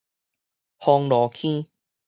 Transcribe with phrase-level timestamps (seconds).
[0.79, 1.67] 風路坑